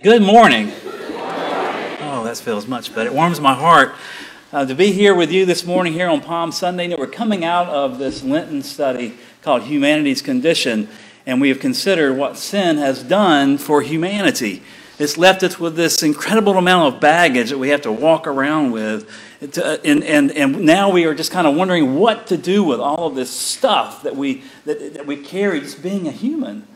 [0.00, 0.70] Good morning.
[0.84, 3.10] Oh, that feels much better.
[3.10, 3.96] It warms my heart
[4.52, 6.94] uh, to be here with you this morning here on Palm Sunday.
[6.94, 10.88] We're coming out of this Lenten study called Humanity's Condition,
[11.26, 14.62] and we have considered what sin has done for humanity.
[15.00, 18.70] It's left us with this incredible amount of baggage that we have to walk around
[18.70, 19.10] with.
[19.58, 22.78] Uh, and, and, and now we are just kind of wondering what to do with
[22.78, 26.68] all of this stuff that we, that, that we carry just being a human.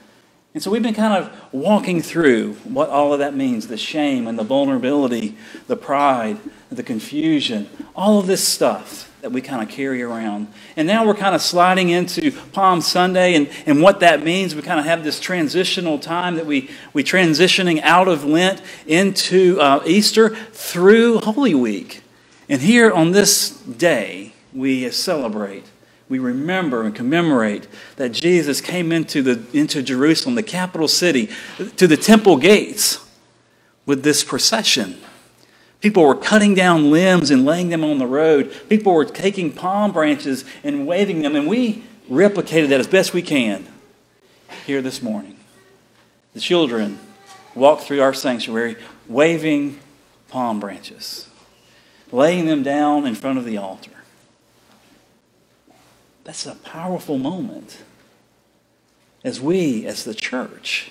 [0.55, 4.27] And so we've been kind of walking through what all of that means the shame
[4.27, 5.37] and the vulnerability,
[5.67, 6.39] the pride,
[6.71, 10.49] the confusion, all of this stuff that we kind of carry around.
[10.77, 14.55] And now we're kind of sliding into Palm Sunday and, and what that means.
[14.55, 19.59] We kind of have this transitional time that we, we transitioning out of Lent into
[19.61, 22.03] uh, Easter through Holy Week.
[22.49, 25.65] And here on this day, we celebrate
[26.13, 27.67] we remember and commemorate
[27.97, 31.31] that Jesus came into, the, into Jerusalem, the capital city,
[31.77, 33.03] to the temple gates
[33.87, 34.99] with this procession.
[35.81, 38.55] People were cutting down limbs and laying them on the road.
[38.69, 43.23] People were taking palm branches and waving them, and we replicated that as best we
[43.23, 43.67] can
[44.67, 45.39] here this morning.
[46.35, 46.99] The children
[47.55, 48.77] walked through our sanctuary
[49.09, 49.81] waving
[50.29, 51.27] palm branches,
[52.11, 54.02] laying them down in front of the altar.
[56.25, 57.79] That's a powerful moment.
[59.25, 60.91] As we, as the church,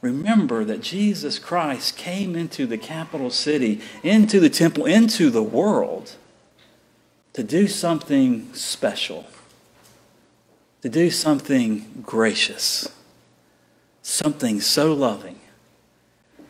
[0.00, 6.16] remember that Jesus Christ came into the capital city, into the temple, into the world
[7.32, 9.26] to do something special,
[10.82, 12.88] to do something gracious,
[14.02, 15.40] something so loving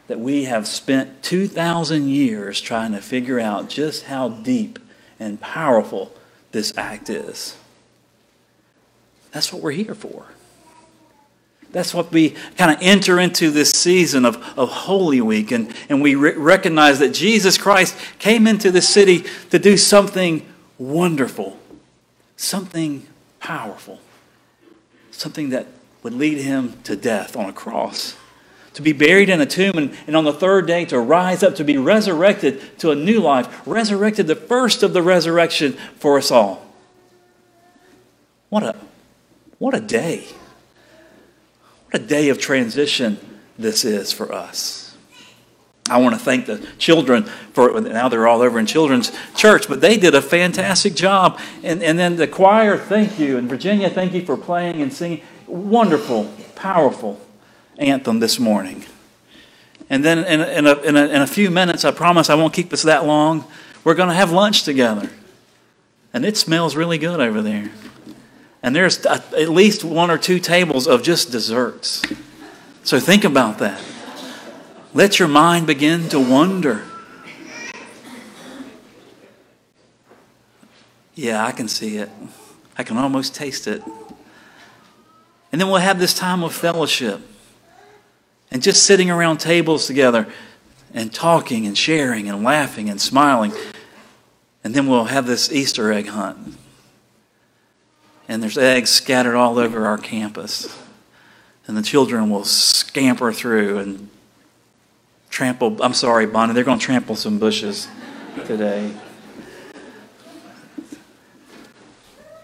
[0.06, 4.78] that we have spent 2,000 years trying to figure out just how deep
[5.18, 6.12] and powerful
[6.52, 7.56] this act is.
[9.34, 10.26] That's what we're here for.
[11.72, 16.00] That's what we kind of enter into this season of, of Holy Week, and, and
[16.00, 20.46] we re- recognize that Jesus Christ came into the city to do something
[20.78, 21.58] wonderful,
[22.36, 23.08] something
[23.40, 23.98] powerful,
[25.10, 25.66] something that
[26.04, 28.16] would lead him to death on a cross,
[28.74, 31.56] to be buried in a tomb, and, and on the third day to rise up,
[31.56, 36.30] to be resurrected to a new life, resurrected the first of the resurrection for us
[36.30, 36.64] all.
[38.48, 38.76] What a
[39.58, 40.26] what a day.
[41.86, 43.18] What a day of transition
[43.58, 44.84] this is for us.
[45.90, 49.82] I want to thank the children for now they're all over in children's church, but
[49.82, 51.38] they did a fantastic job.
[51.62, 53.36] And, and then the choir, thank you.
[53.36, 55.20] And Virginia, thank you for playing and singing.
[55.46, 57.20] Wonderful, powerful
[57.76, 58.86] anthem this morning.
[59.90, 62.54] And then in in, a, in, a, in a few minutes, I promise I won't
[62.54, 63.44] keep us that long,
[63.84, 65.10] we're going to have lunch together.
[66.14, 67.70] And it smells really good over there.
[68.64, 72.02] And there's at least one or two tables of just desserts.
[72.82, 73.78] So think about that.
[74.94, 76.82] Let your mind begin to wonder.
[81.14, 82.08] Yeah, I can see it.
[82.78, 83.82] I can almost taste it.
[85.52, 87.20] And then we'll have this time of fellowship
[88.50, 90.26] and just sitting around tables together
[90.94, 93.52] and talking and sharing and laughing and smiling.
[94.64, 96.56] And then we'll have this Easter egg hunt
[98.28, 100.80] and there's eggs scattered all over our campus.
[101.66, 104.08] And the children will scamper through and
[105.30, 105.82] trample.
[105.82, 107.88] I'm sorry, Bonnie, they're going to trample some bushes
[108.46, 108.92] today.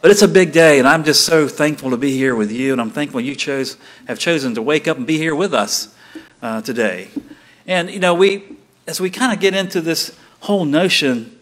[0.00, 2.72] But it's a big day, and I'm just so thankful to be here with you,
[2.72, 3.76] and I'm thankful you chose
[4.08, 5.94] have chosen to wake up and be here with us
[6.40, 7.08] uh, today.
[7.66, 11.38] And you know, we as we kind of get into this whole notion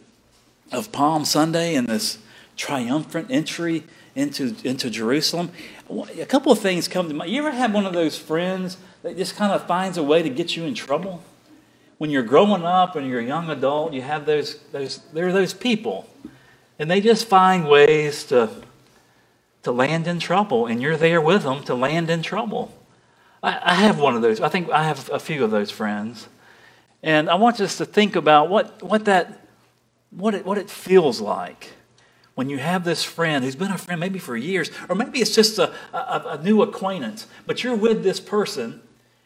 [0.72, 2.19] of Palm Sunday and this
[2.56, 5.50] triumphant entry into, into Jerusalem.
[5.91, 7.30] A couple of things come to mind.
[7.30, 10.28] You ever have one of those friends that just kind of finds a way to
[10.28, 11.22] get you in trouble?
[11.98, 15.32] When you're growing up and you're a young adult, you have those, those there are
[15.32, 16.08] those people,
[16.78, 18.50] and they just find ways to,
[19.64, 22.72] to land in trouble, and you're there with them to land in trouble.
[23.42, 24.40] I, I have one of those.
[24.40, 26.28] I think I have a few of those friends.
[27.02, 29.44] And I want us to think about what, what that
[30.11, 31.70] what it, what it feels like
[32.38, 35.35] when you have this friend who's been a friend maybe for years, or maybe it's
[35.35, 38.81] just a, a, a, new acquaintance, but you're with this person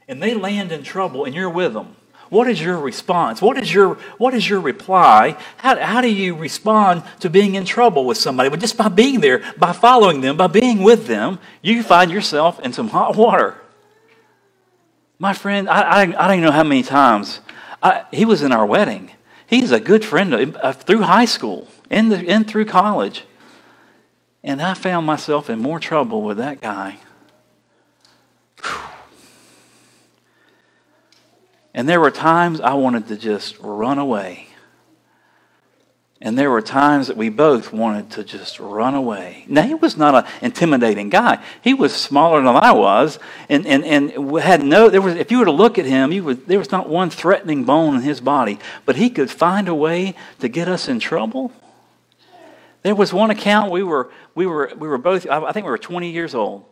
[0.09, 1.95] and they land in trouble and you're with them.
[2.31, 3.43] What is your response?
[3.43, 5.37] What is your, what is your reply?
[5.59, 8.49] How, how do you respond to being in trouble with somebody?
[8.49, 12.61] Well, just by being there, by following them, by being with them, you find yourself
[12.61, 13.59] in some hot water.
[15.19, 17.41] My friend, I, I, I don't know how many times.
[17.83, 19.11] I, he was in our wedding.
[19.53, 23.27] He's a good friend uh, through high school and, the, and through college.
[24.43, 26.97] And I found myself in more trouble with that guy.
[31.75, 34.49] And there were times I wanted to just run away.
[36.25, 39.45] And there were times that we both wanted to just run away.
[39.49, 41.43] Now, he was not an intimidating guy.
[41.63, 45.41] He was smaller than I was, and, and, and had no, there was, if you
[45.41, 48.21] were to look at him, you would, there was not one threatening bone in his
[48.21, 51.51] body, but he could find a way to get us in trouble.
[52.83, 55.79] There was one account, we were, we were, we were both, I think we were
[55.79, 56.65] 20 years old,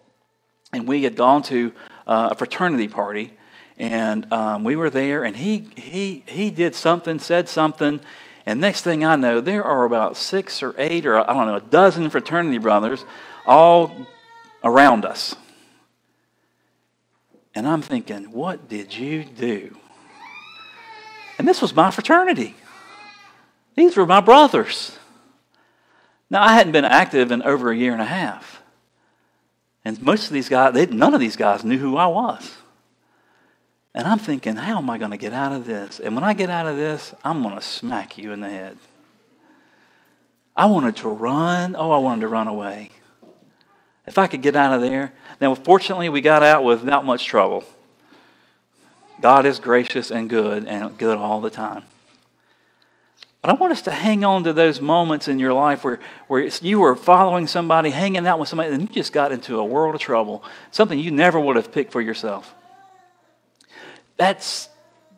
[0.73, 1.73] and we had gone to
[2.07, 3.33] uh, a fraternity party,
[3.79, 7.99] and um, we were there, and he, he, he did something, said something,
[8.47, 11.57] and next thing I know, there are about six or eight or I don't know,
[11.57, 13.05] a dozen fraternity brothers
[13.47, 14.07] all
[14.65, 15.35] around us.
[17.55, 19.77] And I'm thinking, what did you do?
[21.39, 22.55] And this was my fraternity.
[23.75, 24.97] These were my brothers.
[26.29, 28.63] Now, I hadn't been active in over a year and a half.
[29.85, 32.53] And most of these guys, they, none of these guys knew who I was.
[33.95, 35.99] And I'm thinking, how am I going to get out of this?
[35.99, 38.79] And when I get out of this, I'm going to smack you in the head.
[40.57, 41.75] I wanted to run.
[41.77, 42.91] Oh, I wanted to run away.
[44.07, 45.13] If I could get out of there.
[45.41, 47.65] Now, fortunately, we got out without much trouble.
[49.21, 51.85] God is gracious and good and good all the time.
[53.43, 55.99] But I want us to hang on to those moments in your life where,
[56.29, 59.65] where you were following somebody, hanging out with somebody, and you just got into a
[59.65, 62.55] world of trouble, something you never would have picked for yourself.
[64.21, 64.69] That's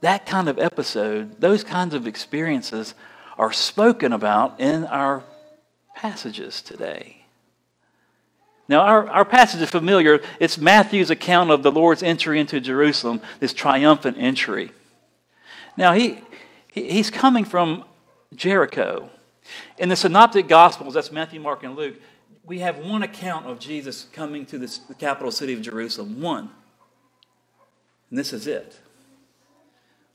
[0.01, 2.95] that kind of episode, those kinds of experiences
[3.37, 5.25] are spoken about in our
[5.97, 7.25] passages today.
[8.69, 10.21] Now, our, our passage is familiar.
[10.39, 14.71] It's Matthew's account of the Lord's entry into Jerusalem, this triumphant entry.
[15.77, 16.21] Now, he,
[16.69, 17.83] he he's coming from
[18.37, 19.11] Jericho.
[19.79, 21.97] In the Synoptic Gospels, that's Matthew, Mark, and Luke,
[22.45, 26.21] we have one account of Jesus coming to this, the capital city of Jerusalem.
[26.21, 26.51] One.
[28.09, 28.79] And this is it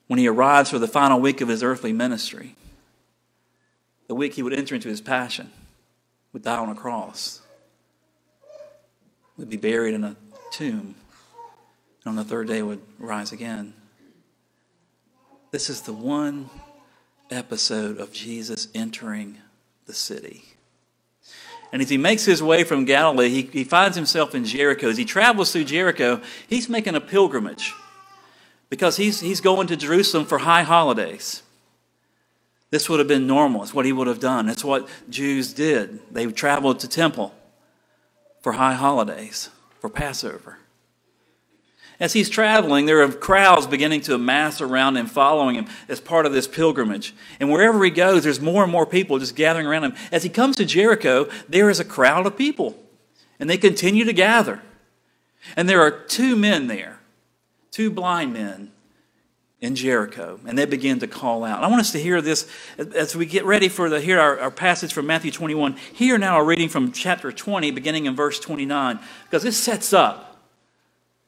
[0.07, 2.55] when he arrives for the final week of his earthly ministry,
[4.07, 5.51] the week he would enter into his passion,
[6.33, 7.41] would die on a cross,
[9.37, 10.15] would be buried in a
[10.51, 10.95] tomb,
[12.03, 13.73] and on the third day would rise again.
[15.51, 16.49] This is the one
[17.29, 19.37] episode of Jesus entering
[19.85, 20.43] the city.
[21.73, 24.89] And as he makes his way from Galilee, he, he finds himself in Jericho.
[24.89, 27.73] As he travels through Jericho, he's making a pilgrimage
[28.69, 31.43] because he's, he's going to Jerusalem for high holidays.
[32.69, 33.63] This would have been normal.
[33.63, 34.49] It's what he would have done.
[34.49, 35.99] It's what Jews did.
[36.11, 37.33] They traveled to temple
[38.41, 39.49] for high holidays,
[39.79, 40.57] for Passover.
[41.99, 46.27] As he's traveling, there are crowds beginning to amass around him, following him as part
[46.27, 47.15] of this pilgrimage.
[47.39, 49.95] And wherever he goes, there's more and more people just gathering around him.
[50.11, 52.77] As he comes to Jericho, there is a crowd of people,
[53.39, 54.61] and they continue to gather.
[55.55, 56.96] And there are two men there
[57.77, 58.71] two blind men
[59.61, 61.63] in Jericho, and they begin to call out.
[61.63, 64.49] I want us to hear this as we get ready for the hear our, our,
[64.49, 65.75] passage from Matthew 21.
[65.93, 70.41] Here now a reading from chapter 20, beginning in verse 29, because this sets up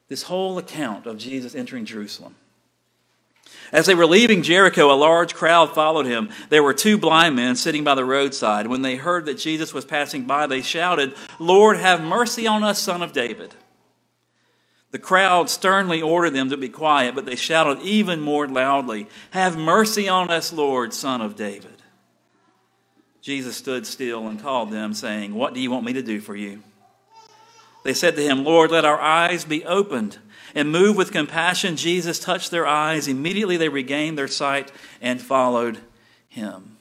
[0.07, 2.33] this whole account of Jesus entering Jerusalem.
[3.71, 6.31] As they were leaving Jericho, a large crowd followed him.
[6.49, 8.65] There were two blind men sitting by the roadside.
[8.65, 12.79] When they heard that Jesus was passing by, they shouted, Lord, have mercy on us,
[12.79, 13.53] son of David.
[14.91, 19.57] The crowd sternly ordered them to be quiet, but they shouted even more loudly, Have
[19.57, 21.83] mercy on us, Lord, son of David.
[23.21, 26.35] Jesus stood still and called them, saying, What do you want me to do for
[26.35, 26.63] you?
[27.83, 30.17] They said to him, Lord, let our eyes be opened.
[30.55, 33.07] And moved with compassion, Jesus touched their eyes.
[33.07, 35.77] Immediately they regained their sight and followed
[36.27, 36.77] him.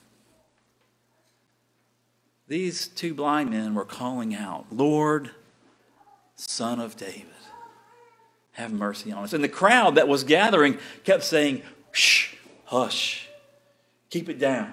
[2.46, 5.32] These two blind men were calling out, Lord,
[6.34, 7.37] son of David
[8.58, 9.32] have mercy on us.
[9.32, 11.62] And the crowd that was gathering kept saying,
[11.92, 12.34] shh,
[12.64, 13.28] hush,
[14.10, 14.72] keep it down.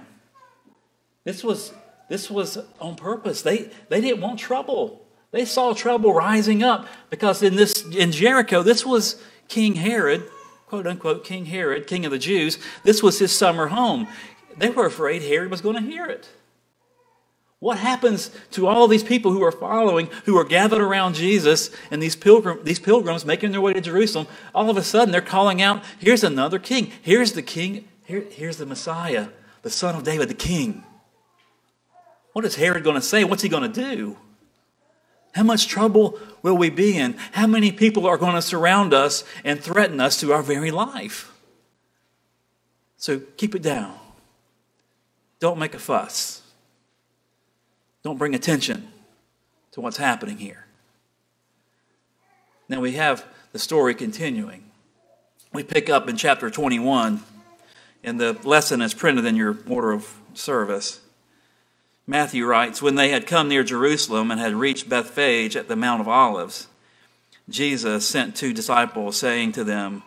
[1.23, 1.71] This was,
[2.09, 3.43] this was on purpose.
[3.43, 5.05] They, they didn't want trouble.
[5.29, 10.23] They saw trouble rising up because in, this, in Jericho, this was King Herod,
[10.65, 12.57] quote unquote, King Herod, king of the Jews.
[12.83, 14.07] This was his summer home.
[14.57, 16.27] They were afraid Herod was going to hear it.
[17.65, 21.99] What happens to all these people who are following, who are gathered around Jesus, and
[21.99, 24.27] these, pilgrim, these pilgrims making their way to Jerusalem?
[24.53, 26.91] All of a sudden, they're calling out, Here's another king.
[27.01, 27.87] Here's the king.
[28.05, 29.29] Here, here's the Messiah,
[29.63, 30.83] the son of David, the king.
[32.33, 33.23] What is Herod going to say?
[33.23, 34.15] What's he going to do?
[35.33, 37.13] How much trouble will we be in?
[37.31, 41.33] How many people are going to surround us and threaten us to our very life?
[42.97, 43.97] So keep it down.
[45.39, 46.34] Don't make a fuss.
[48.05, 48.87] Don't bring attention
[49.71, 50.67] to what's happening here.
[52.69, 54.65] Now we have the story continuing.
[55.51, 57.23] we pick up in chapter 21,
[58.03, 61.01] and the lesson is printed in your order of service.
[62.05, 65.99] Matthew writes When they had come near Jerusalem and had reached Bethphage at the Mount
[65.99, 66.67] of Olives,
[67.49, 70.03] Jesus sent two disciples, saying to them,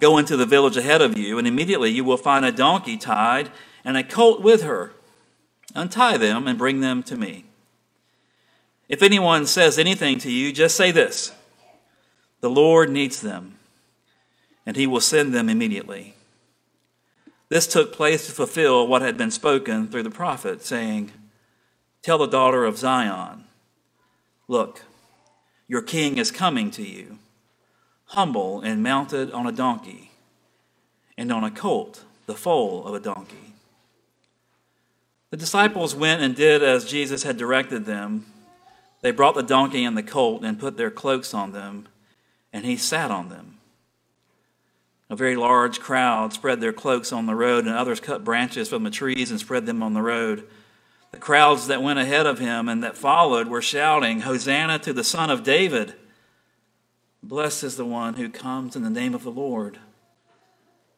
[0.00, 3.50] Go into the village ahead of you, and immediately you will find a donkey tied
[3.84, 4.95] and a colt with her.
[5.76, 7.44] Untie them and bring them to me.
[8.88, 11.32] If anyone says anything to you, just say this
[12.40, 13.58] The Lord needs them,
[14.64, 16.14] and he will send them immediately.
[17.48, 21.12] This took place to fulfill what had been spoken through the prophet, saying,
[22.02, 23.44] Tell the daughter of Zion,
[24.48, 24.82] Look,
[25.68, 27.18] your king is coming to you,
[28.06, 30.12] humble and mounted on a donkey,
[31.18, 33.45] and on a colt, the foal of a donkey.
[35.36, 38.24] The disciples went and did as Jesus had directed them.
[39.02, 41.88] They brought the donkey and the colt and put their cloaks on them,
[42.54, 43.58] and he sat on them.
[45.10, 48.82] A very large crowd spread their cloaks on the road, and others cut branches from
[48.82, 50.48] the trees and spread them on the road.
[51.10, 55.04] The crowds that went ahead of him and that followed were shouting, Hosanna to the
[55.04, 55.96] Son of David!
[57.22, 59.80] Blessed is the one who comes in the name of the Lord.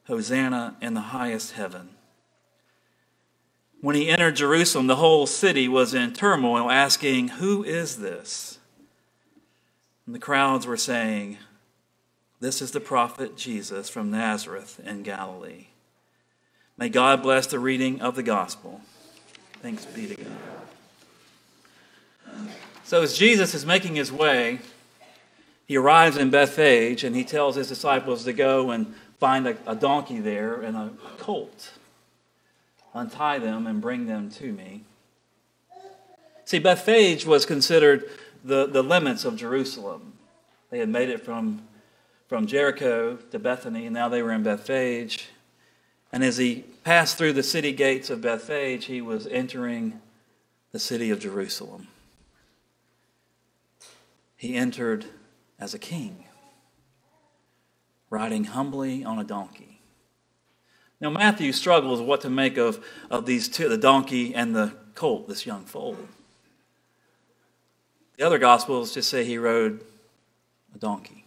[0.07, 1.97] Hosanna in the highest heaven.
[3.80, 8.58] When he entered Jerusalem, the whole city was in turmoil, asking, Who is this?
[10.04, 11.38] And the crowds were saying,
[12.40, 15.66] This is the prophet Jesus from Nazareth in Galilee.
[16.76, 18.80] May God bless the reading of the gospel.
[19.62, 20.32] Thanks be to God.
[22.85, 24.61] So, as Jesus is making his way,
[25.66, 29.76] he arrives in Bethphage and he tells his disciples to go and find a, a
[29.76, 31.73] donkey there and a, a colt
[32.95, 34.85] untie them and bring them to me.
[36.45, 38.09] See, Bethphage was considered
[38.42, 40.14] the, the limits of Jerusalem.
[40.71, 41.62] They had made it from,
[42.26, 45.28] from Jericho to Bethany, and now they were in Bethphage.
[46.11, 50.00] And as he passed through the city gates of Bethphage, he was entering
[50.73, 51.88] the city of Jerusalem.
[54.37, 55.07] He entered
[55.59, 56.25] as a king,
[58.09, 59.77] riding humbly on a donkey.
[61.00, 65.28] Now, Matthew struggles what to make of, of these two, the donkey and the colt,
[65.28, 65.96] this young foal.
[68.16, 69.84] The other Gospels just say he rode
[70.74, 71.24] a donkey,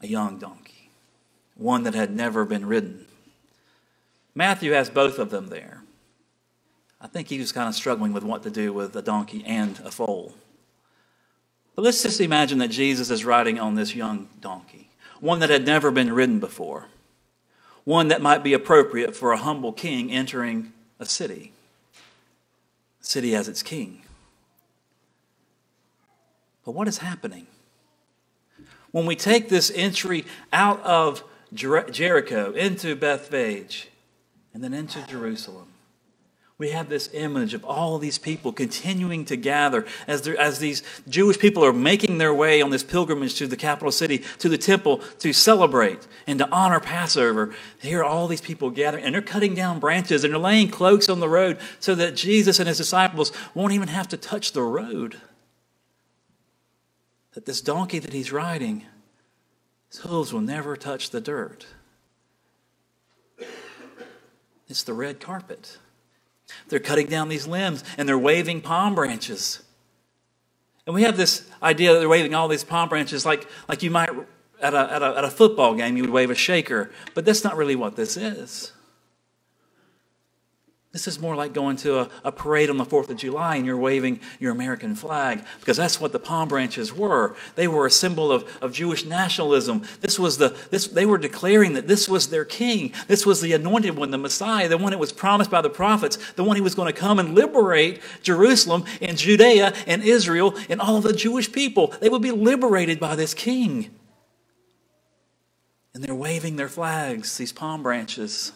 [0.00, 0.90] a young donkey,
[1.56, 3.04] one that had never been ridden.
[4.34, 5.82] Matthew has both of them there.
[7.02, 9.78] I think he was kind of struggling with what to do with a donkey and
[9.80, 10.34] a foal.
[11.76, 14.87] But let's just imagine that Jesus is riding on this young donkey
[15.20, 16.86] one that had never been ridden before,
[17.84, 21.52] one that might be appropriate for a humble king entering a city.
[23.00, 24.02] A city as its king.
[26.64, 27.46] But what is happening?
[28.90, 33.88] When we take this entry out of Jericho into Bethphage
[34.52, 35.67] and then into Jerusalem,
[36.58, 41.38] we have this image of all these people continuing to gather as, as these Jewish
[41.38, 44.98] people are making their way on this pilgrimage to the capital city, to the temple,
[45.20, 47.54] to celebrate and to honor Passover.
[47.80, 51.08] Here are all these people gathering, and they're cutting down branches and they're laying cloaks
[51.08, 54.62] on the road so that Jesus and his disciples won't even have to touch the
[54.62, 55.20] road.
[57.34, 58.84] That this donkey that he's riding,
[59.90, 61.66] his hooves will never touch the dirt.
[64.66, 65.78] It's the red carpet.
[66.68, 69.62] They're cutting down these limbs and they're waving palm branches.
[70.86, 73.90] And we have this idea that they're waving all these palm branches like, like you
[73.90, 74.10] might
[74.60, 76.90] at a, at, a, at a football game, you would wave a shaker.
[77.14, 78.72] But that's not really what this is.
[80.98, 83.64] This is more like going to a, a, parade on the 4th of July and
[83.64, 87.36] you're waving your American flag because that's what the palm branches were.
[87.54, 89.84] They were a symbol of, of Jewish nationalism.
[90.00, 92.92] This was the, this, they were declaring that this was their king.
[93.06, 96.18] This was the anointed one, the Messiah, the one that was promised by the prophets,
[96.32, 100.80] the one who was going to come and liberate Jerusalem and Judea and Israel and
[100.80, 101.94] all of the Jewish people.
[102.00, 103.90] They would be liberated by this king.
[105.94, 108.50] And they're waving their flags, these palm branches.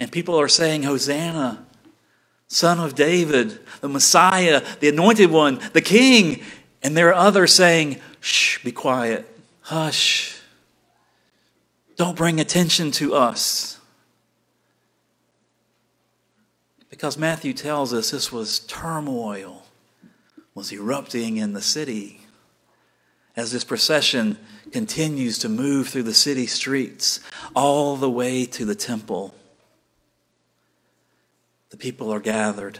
[0.00, 1.64] And people are saying, Hosanna,
[2.48, 6.42] Son of David, the Messiah, the Anointed One, the King.
[6.82, 9.28] And there are others saying, Shh, be quiet,
[9.62, 10.38] hush.
[11.96, 13.78] Don't bring attention to us.
[16.90, 19.64] Because Matthew tells us this was turmoil
[20.54, 22.20] was erupting in the city
[23.36, 24.38] as this procession
[24.70, 27.20] continues to move through the city streets
[27.54, 29.34] all the way to the temple
[31.72, 32.78] the people are gathered.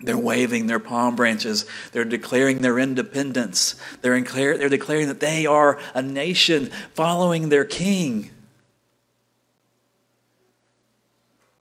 [0.00, 1.66] They're waving their palm branches.
[1.92, 3.74] They're declaring their independence.
[4.00, 8.30] They're, declare, they're declaring that they are a nation following their king.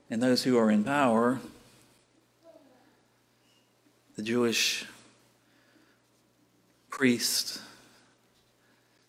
[0.10, 1.42] And those who are in power,
[4.16, 4.86] the Jewish
[6.90, 7.60] priests,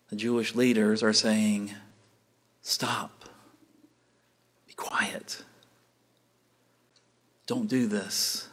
[0.09, 1.71] the Jewish leaders are saying,
[2.61, 3.23] Stop.
[4.67, 5.43] Be quiet.
[7.51, 8.47] Don't do this.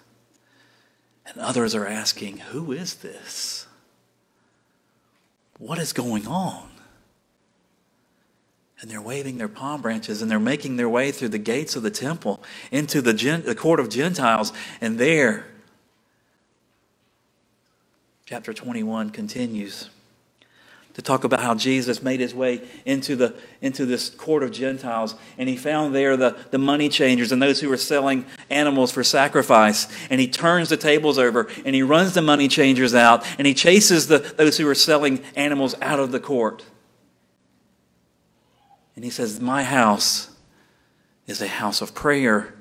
[1.25, 3.69] And others are asking, Who is this?
[5.61, 6.69] What is going on?
[8.81, 11.85] And they're waving their palm branches and they're making their way through the gates of
[11.85, 14.53] the temple into the, gen- the court of Gentiles.
[14.81, 15.47] And there,
[18.27, 19.91] chapter 21 continues
[20.99, 25.15] to talk about how Jesus made his way into, the, into this court of Gentiles,
[25.39, 29.05] and he found there the, the money changers and those who were selling animals for
[29.05, 29.87] sacrifice.
[30.11, 33.55] And he turns the tables over, and he runs the money changers out, and he
[33.55, 36.65] chases the, those who were selling animals out of the court.
[38.97, 40.35] And he says, My house
[41.29, 42.57] is a house of prayer,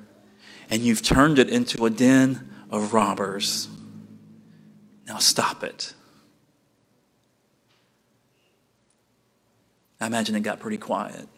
[0.70, 3.66] and you've turned it into a den of robbers.
[5.08, 5.94] Now stop it.
[10.00, 11.28] I imagine it got pretty quiet.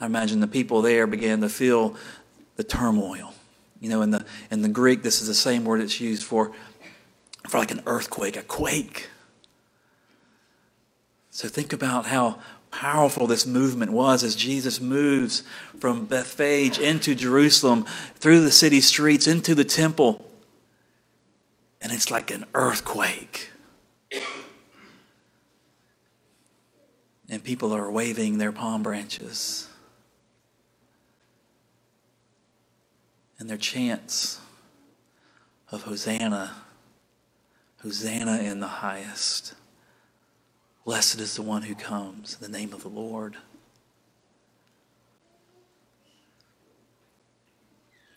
[0.00, 1.94] I imagine the people there began to feel
[2.56, 3.34] the turmoil.
[3.80, 6.52] You know, in the in the Greek, this is the same word it's used for
[7.48, 9.08] for like an earthquake, a quake.
[11.30, 12.38] So think about how
[12.70, 15.42] powerful this movement was as Jesus moves
[15.78, 17.84] from Bethphage into Jerusalem,
[18.16, 20.24] through the city streets, into the temple.
[21.80, 23.50] And it's like an earthquake.
[27.30, 29.68] And people are waving their palm branches.
[33.38, 34.40] And their chants
[35.70, 36.56] of Hosanna,
[37.82, 39.54] Hosanna in the highest.
[40.84, 43.36] Blessed is the one who comes in the name of the Lord.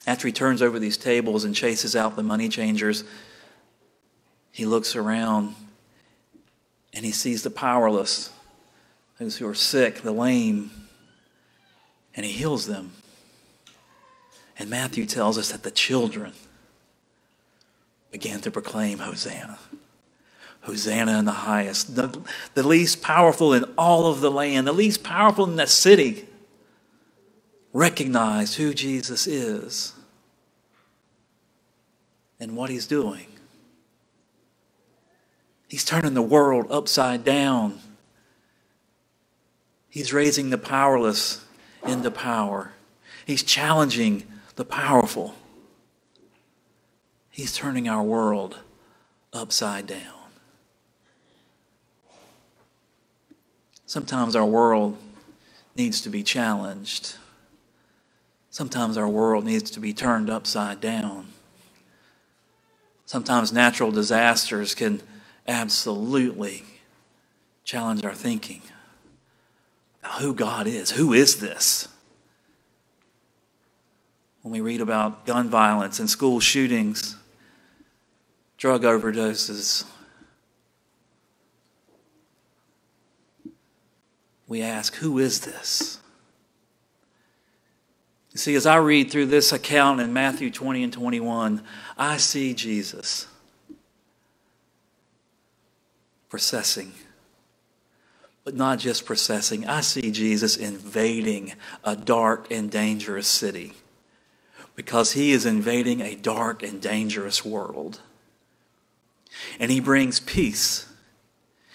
[0.07, 3.03] After he turns over these tables and chases out the money changers,
[4.51, 5.55] he looks around
[6.93, 8.31] and he sees the powerless
[9.23, 10.69] those who are sick, the lame,
[12.13, 12.91] and he heals them.
[14.59, 16.33] And Matthew tells us that the children
[18.11, 19.57] began to proclaim Hosanna.
[20.61, 22.21] Hosanna in the highest, the,
[22.53, 26.27] the least powerful in all of the land, the least powerful in the city,
[27.71, 29.93] recognize who Jesus is
[32.41, 33.27] and what he's doing.
[35.69, 37.79] He's turning the world upside down.
[39.93, 41.45] He's raising the powerless
[41.85, 42.71] into power.
[43.27, 44.23] He's challenging
[44.55, 45.35] the powerful.
[47.29, 48.57] He's turning our world
[49.33, 50.31] upside down.
[53.85, 54.97] Sometimes our world
[55.75, 57.17] needs to be challenged.
[58.49, 61.27] Sometimes our world needs to be turned upside down.
[63.05, 65.03] Sometimes natural disasters can
[65.47, 66.63] absolutely
[67.63, 68.63] challenge our thinking
[70.19, 70.91] who God is.
[70.91, 71.87] Who is this?
[74.41, 77.15] When we read about gun violence and school shootings,
[78.57, 79.85] drug overdoses,
[84.47, 85.99] we ask, who is this?
[88.31, 91.63] You see, as I read through this account in Matthew 20 and 21,
[91.97, 93.27] I see Jesus
[96.29, 96.93] processing
[98.43, 99.67] but not just processing.
[99.67, 101.53] I see Jesus invading
[101.83, 103.73] a dark and dangerous city
[104.75, 108.01] because he is invading a dark and dangerous world.
[109.59, 110.87] And he brings peace,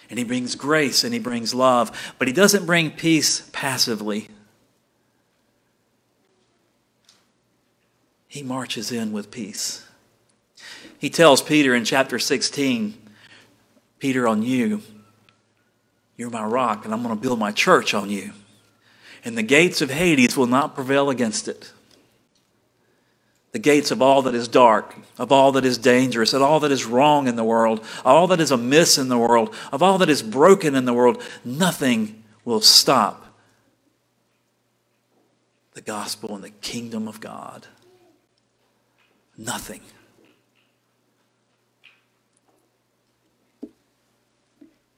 [0.09, 4.27] and he brings grace, and he brings love, but he doesn't bring peace passively.
[8.27, 9.85] He marches in with peace.
[10.99, 12.93] He tells Peter in chapter 16,
[13.97, 14.81] Peter, on you,
[16.19, 18.33] you're my rock, and I'm going to build my church on you.
[19.23, 21.71] And the gates of Hades will not prevail against it.
[23.53, 26.73] The gates of all that is dark, of all that is dangerous, of all that
[26.73, 30.09] is wrong in the world, all that is amiss in the world, of all that
[30.09, 33.25] is broken in the world, nothing will stop
[35.73, 37.65] the gospel and the kingdom of God.
[39.37, 39.79] Nothing.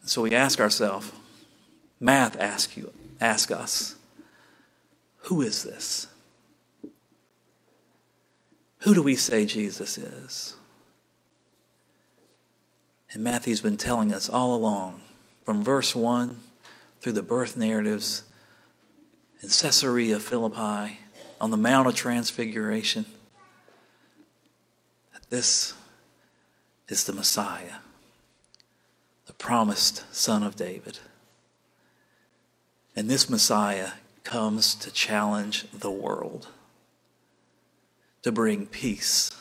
[0.04, 1.12] So we ask ourselves,
[2.00, 3.96] math ask you, ask us,
[5.24, 6.08] who is this?
[8.80, 10.56] Who do we say Jesus is?
[13.14, 15.02] And Matthew's been telling us all along,
[15.46, 16.38] from verse 1
[17.00, 18.24] through the birth narratives
[19.42, 21.00] in Caesarea Philippi,
[21.40, 23.06] on the Mount of Transfiguration,
[25.14, 25.74] that this
[26.88, 27.78] is the Messiah,
[29.32, 31.00] the promised Son of David.
[32.98, 33.92] And this Messiah
[34.26, 36.50] comes to challenge the world,
[38.24, 39.32] to bring peace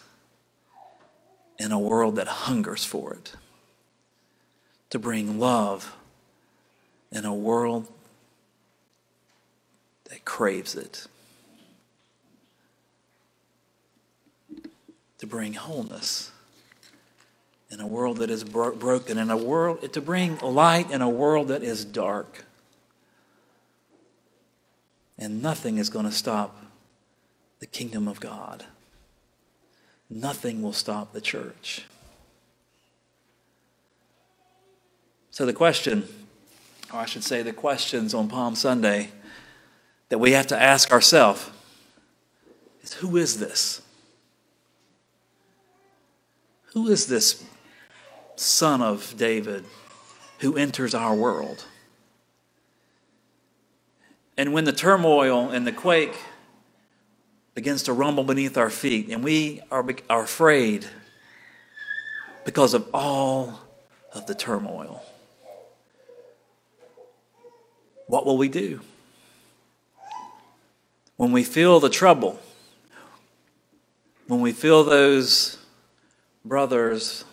[1.58, 3.34] in a world that hungers for it,
[4.90, 5.96] to bring love
[7.10, 7.88] in a world
[10.04, 11.08] that craves it,
[15.18, 16.30] to bring wholeness
[17.70, 21.08] in a world that is bro- broken, in a world to bring light in a
[21.08, 22.44] world that is dark.
[25.18, 26.56] And nothing is going to stop
[27.60, 28.64] the kingdom of God.
[30.08, 31.84] Nothing will stop the church.
[35.30, 36.08] So, the question,
[36.92, 39.10] or I should say, the questions on Palm Sunday
[40.08, 41.48] that we have to ask ourselves
[42.82, 43.82] is who is this?
[46.72, 47.44] Who is this
[48.40, 49.64] son of David
[50.38, 51.64] who enters our world?
[54.36, 56.16] And when the turmoil and the quake
[57.54, 60.86] begins to rumble beneath our feet, and we are, are afraid
[62.46, 63.60] because of all
[64.14, 65.02] of the turmoil,
[68.06, 68.80] what will we do?
[71.16, 72.40] When we feel the trouble,
[74.26, 75.58] when we feel those
[76.44, 77.24] brothers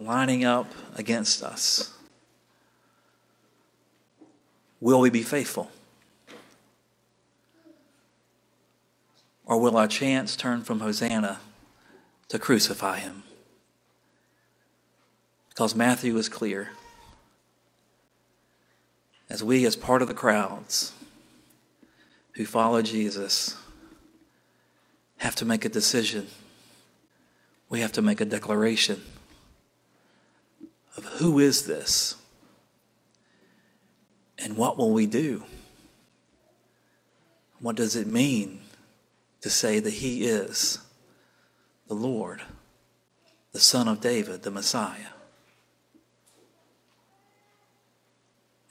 [0.00, 1.92] lining up against us,
[4.80, 5.70] will we be faithful?
[9.44, 11.40] Or will our chants turn from Hosanna
[12.28, 13.24] to crucify him?
[15.50, 16.70] Because Matthew is clear.
[19.28, 20.92] As we, as part of the crowds
[22.34, 23.56] who follow Jesus,
[25.18, 26.28] have to make a decision,
[27.68, 29.02] we have to make a declaration
[30.96, 32.16] of who is this
[34.38, 35.44] and what will we do?
[37.60, 38.60] What does it mean
[39.42, 40.78] to say that he is
[41.88, 42.42] the Lord,
[43.52, 45.10] the Son of David, the Messiah.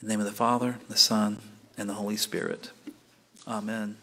[0.01, 1.39] In the name of the Father, the Son,
[1.77, 2.71] and the Holy Spirit.
[3.47, 3.97] Amen.